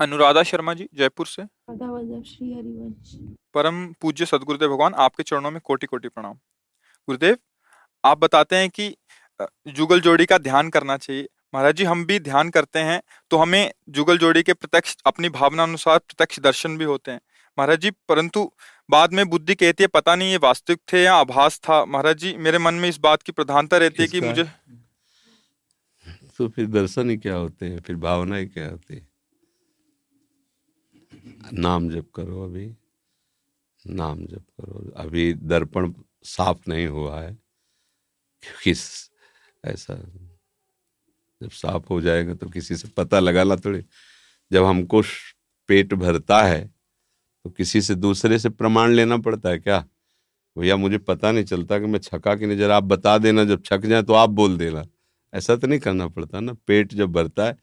अनुराधा 0.00 0.42
शर्मा 0.42 0.74
जी 0.74 0.88
जयपुर 0.94 1.26
से। 1.26 1.42
श्री 1.42 2.52
हरिवंश। 2.54 3.16
परम 3.54 3.92
पूज्य 3.92 4.26
सदगुरुदेव 4.26 4.70
भगवान 4.70 4.94
आपके 4.94 5.22
चरणों 5.22 5.50
में 5.50 5.60
कोटि 5.64 5.86
कोटि 5.86 6.08
प्रणाम। 6.08 6.34
गुरुदेव 7.08 7.36
आप 8.04 8.18
बताते 8.18 8.56
हैं 8.56 8.70
कि 8.70 8.94
जुगल 9.68 10.00
जोड़ी 10.00 10.26
का 10.26 10.38
ध्यान 10.38 10.68
करना 10.70 10.96
चाहिए। 10.96 11.28
महाराज 11.54 11.76
जी 11.76 11.84
हम 11.84 12.04
भी 12.06 12.18
ध्यान 12.20 12.50
करते 12.50 12.78
हैं 12.78 13.00
तो 13.30 13.36
हमें 13.36 13.72
जुगल 13.90 14.18
जोड़ी 14.18 14.42
के 14.42 14.52
प्रत्यक्ष 14.52 14.96
अपनी 15.06 15.28
भावना 15.30 15.62
अनुसार 15.62 15.98
प्रत्यक्ष 15.98 16.40
दर्शन 16.40 16.76
भी 16.78 16.84
होते 16.84 17.10
हैं। 17.10 17.20
महाराज 17.58 17.80
जी 17.80 17.90
परंतु 18.08 18.50
बाद 18.88 19.12
में 19.12 19.28
बुद्धि 19.30 19.54
कहती 19.54 19.84
है 19.84 19.88
पता 19.88 20.14
नहीं 20.16 20.30
ये 20.30 20.36
वास्तविक 20.36 20.80
थे 20.92 21.02
या 21.02 21.14
आभास 21.14 21.58
था। 21.58 21.84
महाराज 21.84 22.18
जी 22.18 22.34
मेरे 22.38 22.58
मन 22.58 22.74
में 22.74 22.88
इस 22.88 22.98
बात 23.00 23.22
की 23.22 23.32
प्रधानता 23.32 23.78
रहती 23.78 24.02
है 24.02 24.08
कि 24.08 24.20
मुझे 24.20 24.44
तो 26.38 26.48
फिर 26.48 26.66
दर्शन 26.66 27.10
ही 27.10 27.16
क्या 27.16 27.34
होते 27.34 27.66
हैं? 27.66 27.80
फिर 27.80 27.96
भावना 27.96 28.36
ही 28.36 28.46
क्या 28.46 28.68
होती 28.68 28.94
है? 28.94 29.06
नाम 31.54 31.88
जप 31.90 32.06
करो 32.14 32.44
अभी। 32.44 32.66
नाम 33.84 34.24
जप 34.26 34.44
करो। 34.60 34.90
अभी 34.96 35.32
दर्पण 35.34 35.92
साफ़ 36.24 36.68
नहीं 36.68 36.86
हुआ 36.86 37.20
है। 37.20 37.36
क्योंकि 38.42 38.70
ऐसा, 39.64 39.94
जब 41.40 41.50
साफ़ 41.50 41.86
हो 41.90 42.00
जाएगा 42.00 42.34
तो 42.34 42.48
किसी 42.50 42.76
से 42.76 42.88
पता 42.96 43.20
लगाना 43.20 43.56
थोड़ी। 43.56 43.82
जब 44.50 44.64
हमको 44.64 45.02
पेट 45.68 45.94
भरता 45.94 46.42
है 46.42 46.64
तो 47.44 47.50
किसी 47.50 47.82
से 47.82 47.94
दूसरे 47.96 48.38
से 48.38 48.48
प्रमाण 48.50 48.92
लेना 48.92 49.16
पड़ता 49.18 49.50
है 49.50 49.58
क्या? 49.58 49.78
भैया, 50.56 50.76
मुझे 50.76 50.98
पता 51.00 51.32
नहीं 51.32 51.44
चलता 51.44 51.78
कि 51.78 51.86
मैं 51.86 51.98
छका 52.00 52.34
कि 52.36 52.46
नहीं। 52.46 52.58
जरा 52.58 52.76
आप 52.76 52.84
बता 52.84 53.16
देना, 53.18 53.44
जब 53.44 53.62
छक 53.64 53.86
जाए 53.86 54.02
तो 54.02 54.12
आप 54.14 54.30
बोल 54.32 54.56
देना। 54.58 54.84
ऐसा 55.32 55.56
तो 55.56 55.66
नहीं 55.66 55.80
करना 55.80 56.08
पड़ता 56.08 56.40
ना। 56.40 56.54
पेट 56.66 56.94
जब 56.94 57.12
भरता 57.12 57.46
है 57.46 57.56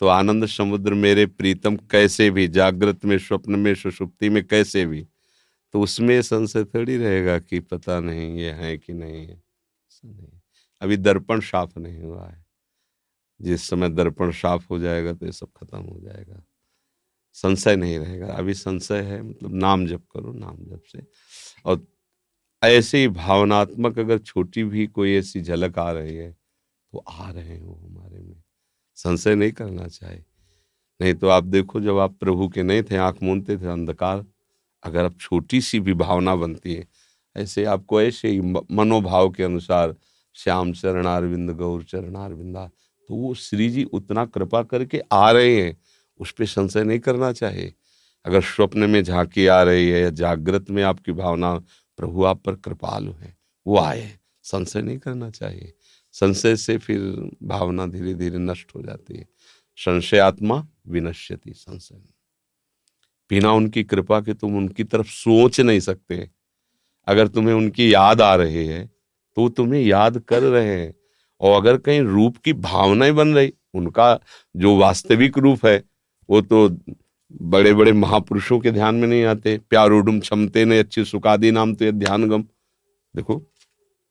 तो 0.00 0.06
आनंद 0.08 0.46
समुद्र 0.48 0.94
मेरे 0.96 1.26
प्रीतम 1.28 1.76
कैसे 1.90 2.30
भी, 2.30 2.48
जागृत 2.50 3.04
में, 3.04 3.18
स्वप्न 3.20 3.58
में, 3.58 3.74
सुषुप्ति 3.76 4.28
में 4.30 4.44
कैसे 4.46 4.86
भी 4.86 5.06
तो 5.74 5.80
उसमें 5.82 6.20
संशय 6.22 6.64
थोड़ी 6.66 6.96
रहेगा 6.98 7.38
कि 7.40 7.60
पता 7.62 8.00
नहीं 8.00 8.38
ये 8.38 8.50
है 8.52 8.76
कि 8.78 8.92
नहीं 8.94 9.26
है। 9.26 9.43
ऐसा 10.10 10.22
नहीं 10.22 10.40
अभी 10.80 10.96
दर्पण 10.96 11.40
साफ़ 11.40 11.78
नहीं 11.78 12.00
हुआ 12.00 12.28
है। 12.28 12.46
जिस 13.42 13.68
समय 13.68 13.88
दर्पण 13.88 14.30
साफ़ 14.30 14.66
हो 14.70 14.78
जाएगा 14.78 15.12
तो 15.12 15.26
ये 15.26 15.32
सब 15.32 15.48
खत्म 15.56 15.78
हो 15.78 16.00
जाएगा। 16.00 16.44
संशय 17.32 17.76
नहीं 17.76 17.98
रहेगा। 17.98 18.26
अभी 18.26 18.54
संशय 18.54 19.02
है 19.02 19.22
मतलब 19.22 19.54
नाम 19.54 19.86
जप 19.86 20.02
करो, 20.12 20.32
नाम 20.32 20.56
जप 20.56 20.82
से। 20.92 21.06
और 21.64 21.86
ऐसे 22.62 22.98
ही 22.98 23.08
भावनात्मक 23.08 23.98
अगर 23.98 24.18
छोटी 24.18 24.64
भी 24.64 24.86
कोई 24.86 25.14
ऐसी 25.14 25.40
झलक 25.40 25.78
आ 25.78 25.92
रही 25.92 26.16
है 26.16 26.32
तो 26.92 26.98
आ 26.98 27.30
रहे 27.30 27.58
हो 27.58 27.74
हमारे 27.74 28.18
में। 28.22 28.42
संशय 28.94 29.34
नहीं 29.34 29.52
करना 29.52 29.88
चाहिए। 29.88 30.24
नहीं 31.00 31.14
तो 31.14 31.28
आप 31.28 31.44
देखो, 31.44 31.80
जब 31.80 31.98
आप 31.98 32.16
प्रभु 32.18 32.48
के 32.48 32.62
नहीं 32.62 32.82
थे, 32.82 32.96
आँख 32.96 33.22
मूंदते 33.22 33.58
थे, 33.58 33.66
अंधकार। 33.66 34.26
अगर 34.82 35.04
आप 35.04 35.16
छोटी 35.20 35.60
सी 35.60 35.80
भी 35.80 35.94
भावना 35.94 36.36
बनती 36.36 36.74
है 36.74 36.88
ऐसे 37.36 37.64
आपको 37.64 38.02
ऐसे 38.02 38.28
ही 38.28 38.40
मनोभाव 38.70 39.30
के 39.30 39.42
अनुसार 39.42 39.94
श्याम 40.34 40.72
चरणारविंद, 40.72 41.50
गौर 41.50 41.82
चरणारविंदा 41.84 42.70
तो 43.08 43.14
वो 43.14 43.34
श्री 43.34 43.68
जी 43.70 43.84
उतना 43.84 44.24
कृपा 44.24 44.62
करके 44.62 45.00
आ 45.12 45.30
रहे 45.30 45.62
हैं, 45.62 45.76
उस 46.18 46.32
पर 46.32 46.46
संशय 46.46 46.84
नहीं 46.84 46.98
करना 46.98 47.32
चाहिए। 47.32 47.74
अगर 48.24 48.42
स्वप्न 48.42 48.90
में 48.90 49.04
झांकी 49.04 49.46
आ 49.46 49.62
रही 49.62 49.88
है 49.88 50.00
या 50.00 50.10
जागृत 50.10 50.70
में 50.70 50.82
आपकी 50.82 51.12
भावना, 51.12 51.54
प्रभु 51.96 52.24
आप 52.24 52.42
पर 52.42 52.54
कृपालु 52.54 53.12
है, 53.12 53.36
वो 53.66 53.78
आए 53.78 54.18
संशय 54.42 54.82
नहीं 54.82 54.98
करना 54.98 55.30
चाहिए। 55.30 55.74
संशय 56.12 56.56
से 56.56 56.78
फिर 56.78 57.00
भावना 57.42 57.86
धीरे 57.86 58.14
धीरे 58.14 58.38
नष्ट 58.38 58.74
हो 58.76 58.82
जाती 58.82 59.16
है। 59.16 59.28
संशय 59.76 60.18
आत्मा 60.18 60.66
विनश्यति 60.88 61.52
संशय। 61.52 62.02
बिना 63.30 63.52
उनकी 63.52 63.84
कृपा 63.84 64.20
के 64.20 64.34
तुम 64.34 64.56
उनकी 64.56 64.84
तरफ़ 64.84 65.06
सोच 65.06 65.60
नहीं 65.60 65.80
सकते। 65.80 66.30
अगर 67.06 67.28
तुम्हें 67.28 67.54
उनकी 67.54 67.92
याद 67.94 68.20
आ 68.20 68.34
रही 68.34 68.66
है 68.66 68.84
तो 69.36 69.48
तुम्हें 69.48 69.80
याद 69.82 70.18
कर 70.18 70.42
रहे 70.42 70.68
हैं। 70.68 70.94
और 71.40 71.56
अगर 71.56 71.76
कहीं 71.78 72.00
रूप 72.00 72.36
की 72.36 72.52
भावनाएँ 72.52 73.12
बन 73.12 73.34
रही, 73.34 73.52
उनका 73.74 74.18
जो 74.54 74.76
वास्तविक 74.78 75.38
रूप 75.38 75.66
है, 75.66 75.82
वो 76.28 76.40
तो 76.40 76.68
बड़े 77.44 77.72
बड़े 77.74 77.92
महापुरुषों 77.92 78.58
के 78.58 78.70
ध्यान 78.70 78.94
में 78.94 79.06
नहीं 79.08 79.24
आते। 79.24 79.56
प्यारोडुम 79.70 80.20
क्षमते 80.20 80.64
ने 80.64 80.78
अच्छी 80.78 81.04
सुकादी 81.04 81.50
नाम 81.50 81.74
तो 81.74 81.84
ये 81.84 81.92
ध्यान 81.92 82.28
गम 82.28 82.42
देखो, 83.14 83.42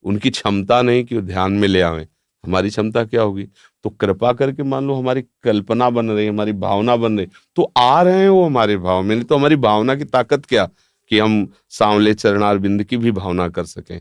उनकी 0.05 0.29
क्षमता 0.29 0.81
नहीं 0.81 1.03
कि 1.03 1.15
वो 1.15 1.21
ध्यान 1.21 1.51
में 1.51 1.67
ले 1.67 1.81
आवे। 1.81 2.07
हमारी 2.43 2.69
क्षमता 2.69 3.03
क्या 3.05 3.21
होगी? 3.21 3.43
तो 3.85 3.89
कृपा 3.91 4.31
करके 4.33 4.63
मान 4.63 4.87
लो 4.87 4.95
हमारी 4.95 5.21
कल्पना 5.43 5.89
बन 5.89 6.11
रही, 6.11 6.27
हमारी 6.27 6.53
भावना 6.53 6.95
बन 6.97 7.17
रही 7.17 7.27
तो 7.55 7.71
आ 7.77 8.01
रहे 8.01 8.19
हैं 8.19 8.29
वो 8.29 8.45
हमारे 8.45 8.77
भाव 8.77 9.01
में। 9.01 9.15
नहीं 9.15 9.25
तो 9.25 9.37
हमारी 9.37 9.55
भावना 9.57 9.95
की 9.95 10.05
ताकत 10.05 10.45
क्या? 10.45 10.69
कि 11.13 11.19
हम 11.19 11.47
सांवले 11.69 12.13
चरणार 12.13 12.57
बिंद 12.57 12.83
की 12.83 12.97
भी 12.97 13.11
भावना 13.11 13.47
कर 13.47 13.65
सकें। 13.65 13.99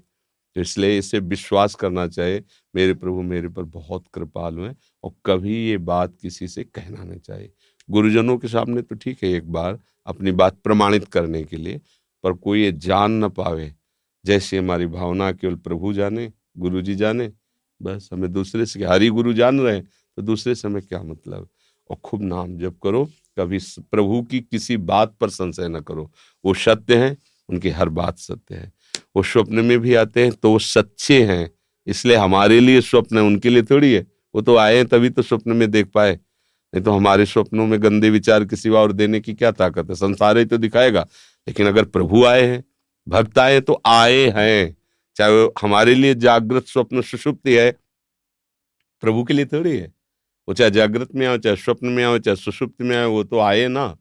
तो 0.56 0.60
इसलिए 0.60 0.98
इसे 0.98 1.18
विश्वास 1.18 1.74
करना 1.74 2.06
चाहिए। 2.08 2.42
मेरे 2.74 2.94
प्रभु, 2.94 3.22
मेरे 3.22 3.48
पर 3.48 3.62
बहुत 3.62 4.04
कृपालु 4.14 4.62
हैं 4.62 4.76
और 5.04 5.12
कभी 5.26 5.56
ये 5.68 5.76
बात 5.78 6.16
किसी 6.22 6.48
से 6.48 6.64
कहना 6.64 7.04
नहीं 7.04 7.20
चाहिए। 7.20 7.52
गुरुजनों 7.88 8.38
के 8.38 8.48
सामने 8.48 8.82
तो 8.82 8.94
ठीक 8.94 9.24
है 9.24 9.30
एक 9.30 9.52
बार 9.52 9.78
अपनी 10.06 10.32
बात 10.32 10.58
प्रमाणित 10.64 11.04
करने 11.08 11.44
के 11.44 11.56
लिए, 11.56 11.80
पर 12.24 12.32
कोई 12.32 12.62
ये 12.62 12.72
जान 12.72 13.24
न 13.24 13.28
पावे। 13.28 13.72
जैसे 14.24 14.58
हमारी 14.58 14.86
भावना 14.86 15.32
केवल 15.32 15.54
प्रभु 15.54 15.92
जाने 15.92 16.32
गुरु 16.58 16.82
जी 16.82 16.94
जाने, 16.94 17.32
बस 17.80 18.08
हमें 18.12 18.32
दूसरे 18.32 18.66
से 18.66 18.84
हरी 18.84 19.08
गुरु 19.08 19.32
जान 19.32 19.60
रहे 19.60 19.74
हैं 19.74 19.84
तो 20.16 20.22
दूसरे 20.22 20.54
से 20.54 20.68
हमें 20.68 20.82
क्या 20.82 21.02
मतलब? 21.02 21.48
और 21.90 21.96
खूब 21.96 22.22
नाम 22.22 22.58
जप 22.58 22.78
करो। 22.82 23.08
कभी 23.38 23.58
प्रभु 23.80 24.22
की 24.22 24.40
किसी 24.40 24.76
बात 24.76 25.16
पर 25.20 25.28
संशय 25.28 25.68
न 25.68 25.80
करो। 25.80 26.12
वो 26.44 26.54
सत्य 26.54 26.96
हैं, 26.96 27.16
उनकी 27.48 27.70
हर 27.70 27.88
बात 27.88 28.18
सत्य 28.18 28.54
है। 28.54 28.72
वो 29.16 29.22
स्वप्न 29.22 29.54
में 29.54 29.78
भी 29.78 29.94
आते 29.94 30.22
हैं 30.22 30.32
तो 30.32 30.50
वो 30.50 30.58
सच्चे 30.58 31.24
हैं। 31.24 31.50
इसलिए 31.86 32.16
हमारे 32.16 32.60
लिए 32.60 32.80
स्वप्न 32.80 33.18
है 33.18 33.22
उनके 33.22 33.50
लिए 33.50 33.62
थोड़ी 33.62 33.92
है। 33.92 34.06
वो 34.34 34.40
तो 34.40 34.56
आए 34.56 34.76
हैं, 34.76 34.86
तभी 34.86 35.10
तो 35.10 35.22
स्वप्न 35.22 35.52
में 35.52 35.70
देख 35.70 35.86
पाए। 35.86 36.12
नहीं 36.74 36.82
तो 36.82 36.92
हमारे 36.92 37.26
स्वप्नों 37.26 37.66
में 37.66 37.82
गंदे 37.82 38.10
विचार 38.10 38.44
किसी 38.44 38.68
और 38.68 38.92
देने 38.92 39.20
की 39.20 39.34
क्या 39.34 39.50
ताकत 39.50 39.88
है? 39.88 39.94
संसार 39.94 40.38
ही 40.38 40.44
तो 40.44 40.56
दिखाएगा। 40.56 41.06
लेकिन 41.48 41.66
अगर 41.66 41.84
प्रभु 41.84 42.24
आए 42.24 42.42
हैं, 42.42 42.64
भक्त 43.08 43.38
आए 43.38 43.60
तो 43.60 43.82
आए 43.86 44.32
हैं। 44.36 44.76
चाहे 45.16 45.48
हमारे 45.62 45.94
लिए 45.94 46.14
जागृत 46.14 46.66
स्वप्न 46.66 47.02
सुषुप्ति 47.02 47.54
है, 47.54 47.76
प्रभु 49.00 49.24
के 49.24 49.34
लिए 49.34 49.46
थोड़ी 49.46 49.76
है। 49.76 49.92
वो 50.48 50.54
चाहे 50.54 50.70
जागृत 50.70 51.14
में 51.14 51.26
आओ 51.26 51.36
चाहे 51.36 51.56
स्वप्न 51.56 51.86
में 51.86 52.04
आओ 52.04 52.18
चाहे 52.18 52.36
सुषुप्त 52.36 52.82
में 52.82 52.96
आए, 52.96 53.06
वो 53.06 53.24
तो 53.24 53.38
आए 53.38 53.68
ना, 53.68 53.96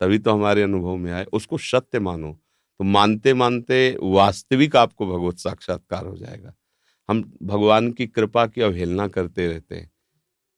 तभी 0.00 0.18
तो 0.18 0.32
हमारे 0.32 0.62
अनुभव 0.62 0.96
में 0.96 1.12
आए। 1.12 1.24
उसको 1.24 1.58
सत्य 1.58 2.00
मानो। 2.00 2.32
तो 2.78 2.84
मानते 2.84 3.34
मानते 3.34 3.96
वास्तविक 4.02 4.76
आपको 4.76 5.06
भगवत 5.06 5.38
साक्षात्कार 5.38 6.06
हो 6.06 6.16
जाएगा। 6.16 6.54
हम 7.08 7.38
भगवान 7.42 7.92
की 7.92 8.06
कृपा 8.06 8.46
की 8.46 8.60
अवहेलना 8.60 9.08
करते 9.08 9.48
रहते 9.48 9.74
हैं। 9.74 9.90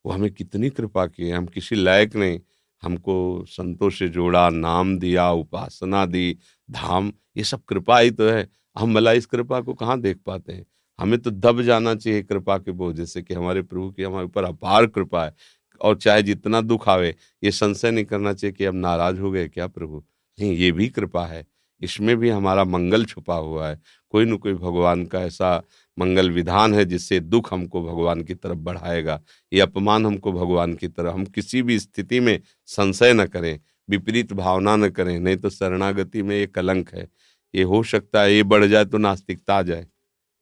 वो 0.05 0.11
हमें 0.11 0.33
कितनी 0.33 0.69
कृपा 0.69 1.07
की 1.07 1.23
है। 1.23 1.35
हम 1.35 1.45
किसी 1.45 1.75
लायक 1.75 2.15
नहीं। 2.15 2.39
हमको 2.81 3.45
संतों 3.47 3.89
से 3.89 4.09
जोड़ा, 4.09 4.49
नाम 4.49 4.99
दिया, 4.99 5.31
उपासना 5.31 6.05
दी, 6.05 6.37
धाम, 6.71 7.13
ये 7.37 7.43
सब 7.43 7.63
कृपा 7.63 7.99
ही 7.99 8.11
तो 8.11 8.29
है। 8.29 8.49
हम 8.77 8.93
भला 8.93 9.11
इस 9.11 9.25
कृपा 9.25 9.61
को 9.61 9.73
कहाँ 9.73 10.01
देख 10.01 10.17
पाते 10.25 10.53
हैं? 10.53 10.65
हमें 10.99 11.19
तो 11.19 11.31
दब 11.31 11.61
जाना 11.61 11.95
चाहिए 11.95 12.23
कृपा 12.23 12.57
के 12.57 12.71
बोझ, 12.71 12.95
जैसे 12.95 13.21
कि 13.21 13.33
हमारे 13.33 13.61
प्रभु 13.61 13.91
की 13.91 14.03
हमारे 14.03 14.25
ऊपर 14.25 14.43
अपार 14.43 14.87
कृपा 14.87 15.25
है, 15.25 15.35
और 15.81 15.97
चाहे 15.97 16.23
जितना 16.23 16.61
दुख 16.61 16.89
आवे, 16.89 17.15
ये 17.43 17.51
संशय 17.51 17.91
नहीं 17.91 18.05
करना 18.05 18.33
चाहिए 18.33 18.53
कि 18.53 18.65
हम 18.65 18.75
नाराज़ 18.75 19.19
हो 19.19 19.31
गए 19.31 19.47
क्या 19.47 19.67
प्रभु? 19.67 20.03
नहीं, 20.39 20.57
ये 20.57 20.71
भी 20.71 20.89
कृपा 20.89 21.25
है। 21.25 21.45
इसमें 21.81 22.17
भी 22.17 22.29
हमारा 22.29 22.63
मंगल 22.63 23.05
छुपा 23.05 23.35
हुआ 23.35 23.69
है। 23.69 23.79
कोई 24.09 24.25
न 24.25 24.37
कोई 24.37 24.53
भगवान 24.53 25.05
का 25.05 25.21
ऐसा 25.21 25.63
मंगल 25.99 26.31
विधान 26.31 26.73
है, 26.73 26.85
जिससे 26.85 27.19
दुख 27.19 27.53
हमको 27.53 27.83
भगवान 27.83 28.23
की 28.23 28.35
तरफ़ 28.35 28.57
बढ़ाएगा। 28.57 29.21
ये 29.53 29.59
अपमान 29.59 30.05
हमको 30.05 30.31
भगवान 30.31 30.73
की 30.73 30.87
तरफ़, 30.87 31.13
हम 31.13 31.25
किसी 31.25 31.61
भी 31.61 31.79
स्थिति 31.79 32.19
में 32.19 32.41
संशय 32.65 33.13
न 33.13 33.25
करें, 33.25 33.59
विपरीत 33.89 34.33
भावना 34.33 34.75
न 34.75 34.89
करें, 34.89 35.19
नहीं 35.19 35.37
तो 35.37 35.49
शरणागति 35.49 36.21
में 36.21 36.35
ये 36.35 36.47
कलंक 36.47 36.89
है। 36.93 37.07
ये 37.55 37.63
हो 37.63 37.83
सकता 37.83 38.21
है, 38.21 38.33
ये 38.33 38.43
बढ़ 38.43 38.65
जाए 38.65 38.85
तो 38.85 38.97
नास्तिकता 38.97 39.55
आ 39.55 39.61
जाए। 39.61 39.87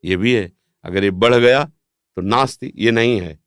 ये 0.04 0.18
भी 0.18 0.34
है, 0.34 0.52
अगर 0.84 1.04
ये 1.04 1.12
बढ़ 1.12 1.36
गया 1.36 1.64
तो 2.18 2.22
नास्ती, 2.22 2.74
ये 2.76 2.92
नहीं 2.92 3.20
है, 3.22 3.40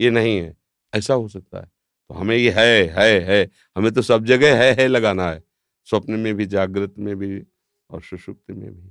ये 0.00 0.10
नहीं 0.10 0.36
है। 0.38 0.56
ऐसा 0.94 1.14
हो 1.14 1.28
सकता 1.28 1.60
है। 1.60 1.66
तो 2.08 2.14
हमें 2.14 2.36
ये 2.36 2.50
है 2.50 2.84
है 2.98 3.20
है, 3.20 3.48
हमें 3.76 3.92
तो 3.92 4.02
सब 4.02 4.24
जगह 4.24 4.62
है 4.62 4.72
है 4.74 4.86
लगाना 4.88 5.30
है। 5.30 5.42
स्वप्न 5.84 6.12
में 6.12 6.34
भी, 6.34 6.46
जागृत 6.46 6.94
में 6.98 7.16
भी 7.16 7.42
और 7.90 8.02
सुषुप्त 8.02 8.50
में 8.50 8.70
भी। 8.72 8.90